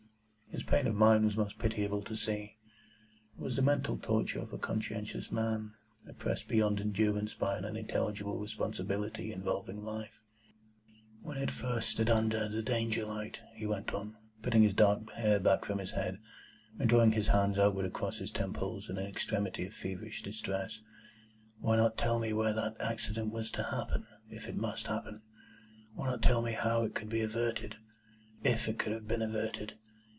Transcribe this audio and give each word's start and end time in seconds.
His 0.53 0.63
pain 0.63 0.85
of 0.85 0.95
mind 0.95 1.23
was 1.23 1.37
most 1.37 1.57
pitiable 1.57 2.01
to 2.01 2.15
see. 2.17 2.57
It 3.35 3.39
was 3.41 3.55
the 3.55 3.61
mental 3.61 3.97
torture 3.97 4.39
of 4.41 4.51
a 4.51 4.57
conscientious 4.57 5.31
man, 5.31 5.73
oppressed 6.09 6.49
beyond 6.49 6.81
endurance 6.81 7.33
by 7.33 7.57
an 7.57 7.63
unintelligible 7.63 8.37
responsibility 8.37 9.31
involving 9.31 9.81
life. 9.85 10.19
"When 11.21 11.37
it 11.37 11.51
first 11.51 11.91
stood 11.91 12.09
under 12.09 12.49
the 12.49 12.61
Danger 12.61 13.05
light," 13.05 13.39
he 13.55 13.65
went 13.65 13.93
on, 13.93 14.17
putting 14.41 14.61
his 14.61 14.73
dark 14.73 15.09
hair 15.13 15.39
back 15.39 15.63
from 15.63 15.79
his 15.79 15.91
head, 15.91 16.19
and 16.77 16.89
drawing 16.89 17.13
his 17.13 17.27
hands 17.29 17.57
outward 17.57 17.85
across 17.85 18.15
and 18.17 18.17
across 18.17 18.17
his 18.17 18.31
temples 18.31 18.89
in 18.89 18.97
an 18.97 19.05
extremity 19.07 19.65
of 19.65 19.73
feverish 19.73 20.21
distress, 20.21 20.81
"why 21.61 21.77
not 21.77 21.97
tell 21.97 22.19
me 22.19 22.33
where 22.33 22.53
that 22.53 22.75
accident 22.81 23.31
was 23.31 23.51
to 23.51 23.63
happen,—if 23.63 24.47
it 24.49 24.57
must 24.57 24.87
happen? 24.87 25.21
Why 25.95 26.09
not 26.09 26.21
tell 26.21 26.41
me 26.41 26.51
how 26.51 26.83
it 26.83 26.93
could 26.93 27.07
be 27.09 27.21
averted,—if 27.21 28.67
it 28.67 28.77
could 28.79 28.91
have 28.91 29.07
been 29.07 29.21
averted? 29.21 29.75